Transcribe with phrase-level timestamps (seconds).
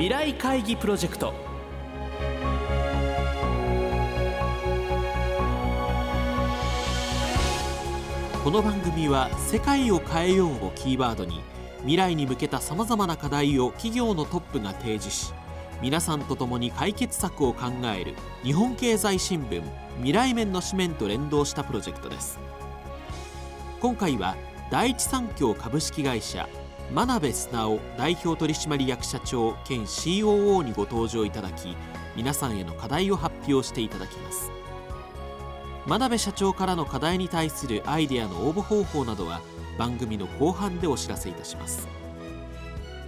[0.00, 1.34] 未来会議プロジェクト。
[8.42, 11.42] この番組は「世界を変えよう」をキーワードに
[11.80, 15.34] 未来に向けたさまざまな課題を企業のトップが提示し
[15.82, 19.62] 皆さんと共に解決策を考える日本経済新聞
[19.98, 22.40] 未来面の紙面と連動したプロジェクトです。
[23.82, 24.34] 今回は
[24.70, 26.48] 第一三共株式会社
[26.92, 31.76] 真鍋素直代表取締役社長兼 COO にご登場いただき
[32.16, 34.50] 皆さんへの課題を発表していただきます。
[35.86, 39.40] 真鍋社長からの課題に対するアイデアの応募方法などは
[39.78, 41.86] 番組の後半でお知らせいたします。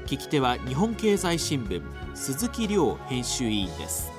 [0.07, 1.83] 聞き手は日本経済新聞
[2.15, 4.12] 鈴木亮編集委員です。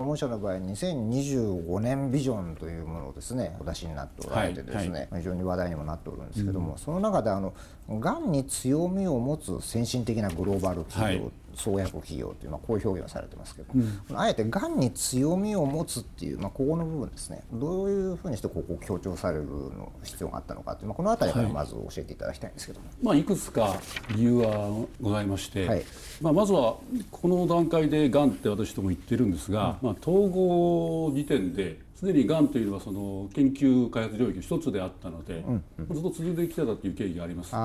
[0.00, 7.52] 御社の場合2025年ビジョンというものをですねお出しになっておられてですね、非常に話題にもなっておるんですけども、うん、その中であの
[7.90, 17.42] がんに強みを持つ先進的なグローバル企業、はい創薬企業という、まあ、こういう表現をされてますけど、うん、あえてがんに強みを持つっていう、まあ、ここの部分ですね。
[17.52, 23.80] どういうふうにしてここを強調されるの必要があったのかという、まあ、この辺りからまず教えていただきたいんですけども、はいまあ、いくつか
[24.14, 25.84] 理由はございまして、はい、
[26.20, 26.76] まあ、まずは
[27.10, 35.44] この段階でがんって私ども言ってるんですが、うん、まあ、統合時点ですでにがんというのはその研究開発領域一つであったので、
[35.90, 37.50] ずっと続いてきてたという経緯があります。
[37.50, 37.56] そ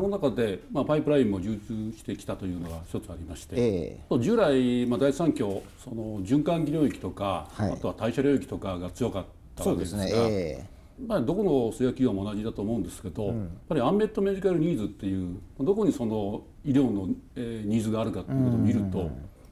[0.00, 9.24] の中で、まあ、パイプラインも充実してきたというのが一つありまして、えー、従来、まあ、第一三共その循環器領域とか、はい、あとは代謝領域とかが強かっ
[9.56, 10.04] たわけですが。
[11.08, 19.08] まあ、どこの製薬企業も同じだと思うんですけど、うん、やっぱりアンメットメディカルニーズっていうどこにその医療の、えー、ニーズがあるかということを見ると、やっ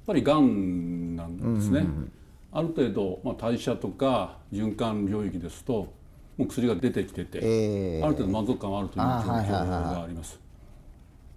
[0.07, 1.81] ぱりがんなんですね。
[1.81, 2.13] うんうんうん
[2.53, 5.93] ある程度、まあ、代謝とか循環領域ですと
[6.37, 10.41] もう薬が出てきてて、えー、ある程度満足感はあるという状況があります。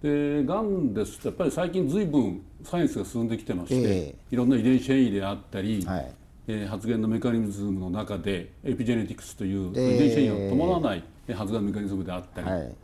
[0.02, 6.12] でがんですとやっぱり最近ずいぶんサイエンスが進んできてまして、えー、いろんな遺伝子変異であったり、はい、
[6.48, 12.76] えー、発現のメカニズムの中でエピジェネティクスという遺伝子変異を伴わない発現のメカニズムであったり、はい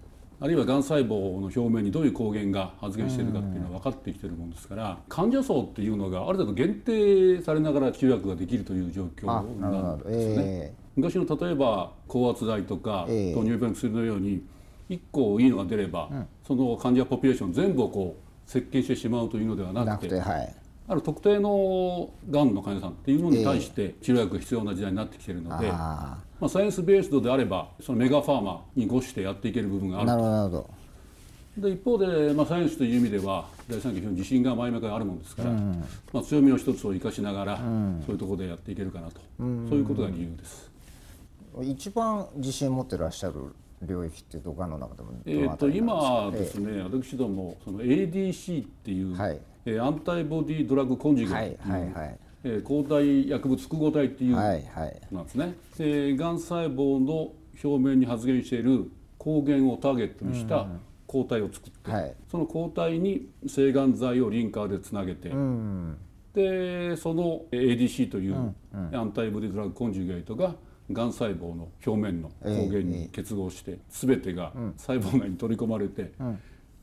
[0.44, 10.44] あるいはがん細胞の表面にどういう抗原が発現しているかっていうのは分かってきてるもんですから患者層っていうのがある程度限定されながら治療薬ができるという状況なんですよね。
[10.44, 14.44] えー、昔の例えば高圧剤とか、糖尿病の薬のように
[14.90, 20.22] 1個いいのが出れば、うん、その患者ポピュレーション全部をこう設計してしまうというのではなくて。
[20.92, 30.70] ある特定のがんの患者さんっていうものに対して治療薬が必要な時代になってきているので、まあ、サイエンスベースドであればそのメガファーマにごしてやっていける部分があると。
[31.58, 40.72] で一方で、まあ、サイエンスという意味では第三期の自信が前々からあるものですから、うん、まあ、強みの一つを生かしながら、うん、そういうところでやっていけるかなと、うん、そういうことが理由です。
[41.62, 51.94] 一番自信を持ってらっしゃる領域ってどこの中でもえー、と今ですね、ええ、私どもその ADC っていう、はいえー、アンタイボディドラッグコンジュゲートはいはい。
[51.94, 57.34] はいえー、抗体薬物複合体っていうなんですね、はいはい、がん細胞の
[57.64, 60.68] 表面に発現している抗原をターゲットにした
[61.06, 65.98] 抗体を作って、はい、その抗体に制がん剤をリンカーでつなげて、うん、
[66.34, 70.56] でその ADC というアンタイボディドラッグコンジュゲートが
[70.94, 76.12] がん細胞の表面の抗原に結合して、全てが細胞内に取り込まれて、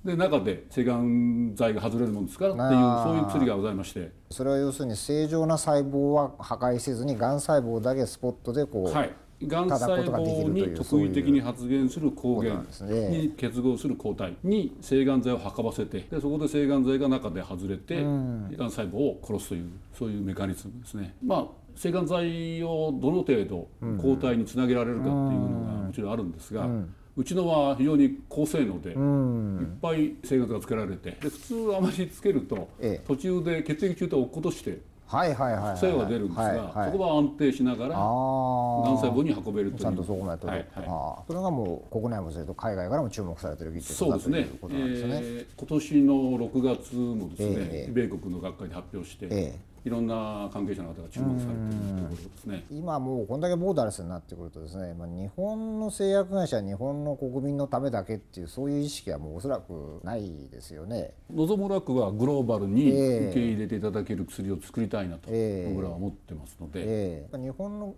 [0.04, 2.46] で中で制がん剤が外れるもんですか？
[2.46, 4.12] らっていうそういう薬がございまして。
[4.30, 9.12] それは要するに正常な細胞は破壊せずにがん細胞だけスポットでこう、はい。
[9.46, 12.60] がん細胞に特異的に発現する抗原
[13.08, 21.14] に結合する抗体に制がん剤を運ばせてでそこで制がん剤が中で外れてがん細胞を殺すというそういうメカニズムですね。
[21.24, 23.68] まあ制がん剤をどの程度
[24.02, 26.68] 抗体につなげられるかっていうのがもちろんあるんですが、
[27.18, 28.92] うちのは非常に高性能で、い
[29.64, 32.68] っぱい制がんがつけられてで普通あまりつけると、
[33.08, 39.80] 途中で血液中と落っことしてはいはいはい副作用が出るんですが、そこは安定しながらがん細胞に運べるという。
[39.80, 52.64] ちゃんとそこまで届く、はいはい、それがもう国内もそれと海外からも注目されてる技術だということなんですね、えー、今年の6月もですね、えー、米国の学会で発表して、えーいろんな関係者の方が注目されているところですね。
[52.70, 61.14] 今もうこんだけボーダレスになってくるとですね、まあ、日本の製薬会社日本の国民のためだけっていうそういう意識はもうおそらくないですよね。
[61.32, 67.94] 望むらくはグローバルに受け入れていただける薬を作りたいなと僕らは思ってますので、えー、日本の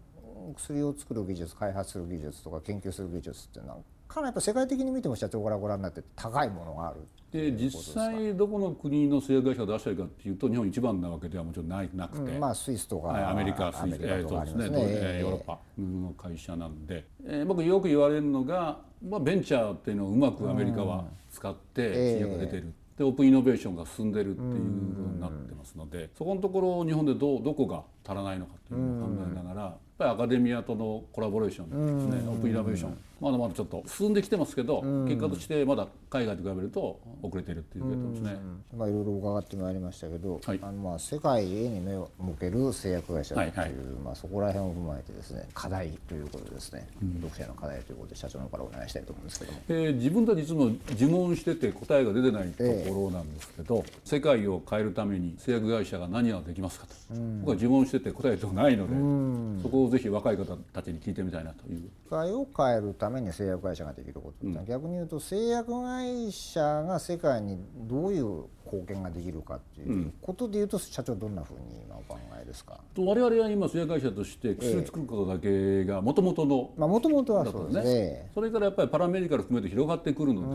[0.56, 3.78] 薬を作る技術開発する技術とか研究する技術っていうのは
[4.12, 18.78] かなりやっぱ世界的に見ても社長からご覧になって高いものがあるで実際どこの国の製薬会社が出してるかっていうと日本一番なわけではもちろんないなくて、うん、まあスイスとか、はい、アメリカスイス、えー、そうですね、えー、ヨーロッパの会社なんで、えー、僕よく言われるのが、
[19.08, 22.74] まあ、ベンチャーっていうのをうまくアメリカは使って製薬が出てる、うん。
[22.98, 32.28] でオープンイノベーションが進んでるっていうふうになってますのでそこのところ日本でどどこが足らないのかっていうのを考えながらぱりアカデミアとのコラボレーションですね。
[32.28, 32.98] オープンイノベーション。
[33.20, 38.38] まだまだちょっと進んできてますけど結果としてまだ海外と比べると遅れてるっていうことですね。
[38.74, 61.90] まあいろいろ伺ってまいりましたけど、はい、あのまあ世界へに目を向ける製薬会社という、はいはい、まあそこら辺を踏まえてですね課題ということですね、うん、読者の課題ということで社長の方からお願いしたいと思うんですけども、えー、自分たちいつも自問してて答えが出てないところなんですけど、えー、世界を変えるために製薬会社が何ができますかと、うん、僕は自問してて答えとないので、うん、そこをぜひ若い方たちに聞いてみたいなという。
[62.04, 67.58] 世界を変えるために製薬会社ができること、うん、逆に言うと製薬会社が世界に
[67.88, 72.80] どういう貢献ができるかっていうことでいうと、社長どんなふうに今お考えですか？
[72.96, 78.30] 我々は今製薬会社として薬作ることだけがもともとのもともとはそうですね。
[78.34, 80.52] それからやっぱりパラメディカル含めて広がってくるの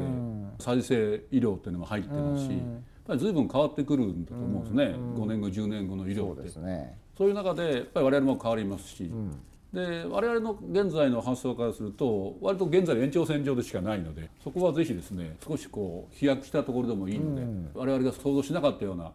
[0.58, 2.60] で、再生医療っていうのも入ってますし、やっ
[3.06, 4.84] ぱり随分変わってくるんだと思うんですね、
[5.16, 6.36] う5年後10年後の医療って。
[6.36, 9.12] そうです、ね、そういう中でやっぱり我々も変わりますし、
[9.76, 19.12] で我々の現在の発想からすると割と現在延長線上でしかないのでそこはぜひですね少しこう飛躍したところでもいいので、うん、我々が想像しなかったような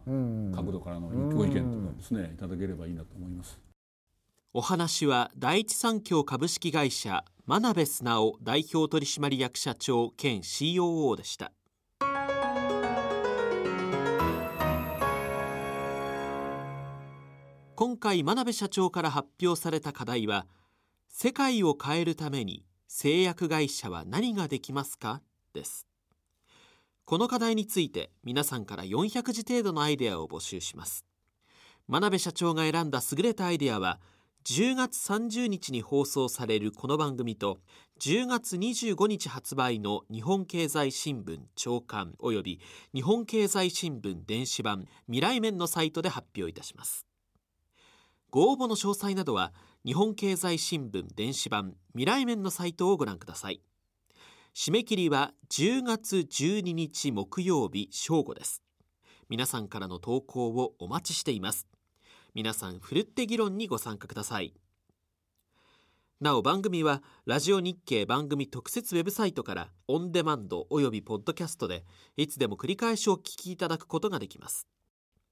[0.55, 3.59] 角度からのご意見とかですねいただければいいなと思います。
[4.53, 11.53] お話は第一三共株式会社真鍋素直代表取締役社長兼 COO でした。
[17.81, 20.45] 今回真鍋社長から発表された課題は
[21.09, 25.23] 世界を変えるために製薬会社は何ができますか？
[25.51, 25.87] です。
[27.05, 31.07] この課題について皆さんから400字程度のアイデアを募集します。
[31.87, 33.99] 真鍋社長が選んだ優れたアイデアは
[34.45, 37.61] 10月30日に放送されるこの番組と
[37.99, 42.61] 10月25日発売の日本経済新聞長官及び
[42.93, 47.07] 日本経済新聞電子版未来面のサイトで発表いたします。
[48.31, 49.51] ご応募の詳細などは
[49.85, 53.61] 日本経済新聞電子版未来面のサイトをご覧ください。
[54.55, 58.63] 締め切りは10月12日木曜日正午です。
[59.27, 61.67] 皆さんからの投稿をお待ちしています。
[62.33, 64.53] 皆さんふるって議論にご参加ください。
[66.21, 71.83] なお番組はラジオ日経番組特設ウェブサイトからオンデマンドおよびポッドキャストで
[72.15, 74.67] いつでも繰り返しお聞きいただくことができます。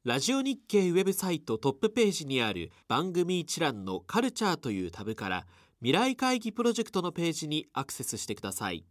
[0.05, 5.45] ラジオ日経ウェブサイトトップページにある番組一覧のカルチャーというタブから
[5.81, 8.85] 未来会議プロジェクトのページにアクセスしてください。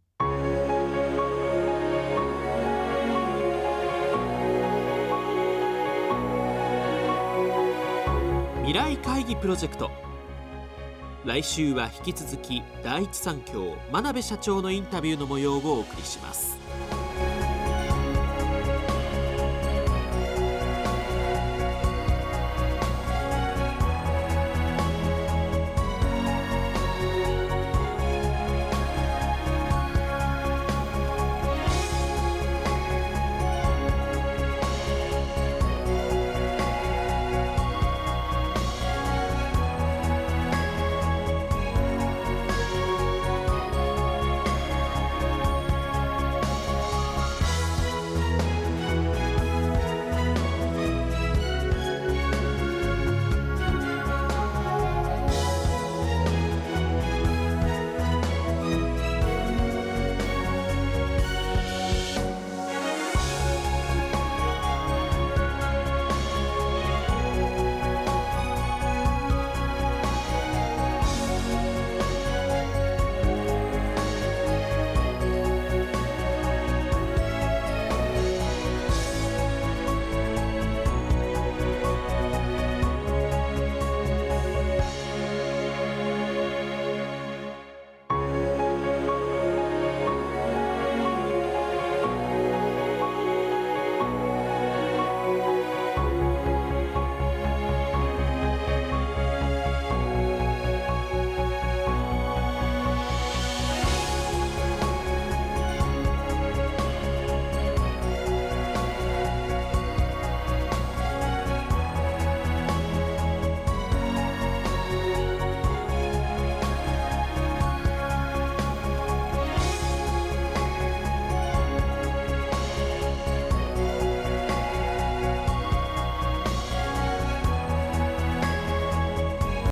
[8.61, 9.89] 未来会議プロジェクト
[11.25, 16.55] 来週は引き続き第一三共真鍋社長のインタビューの模様をお送りします。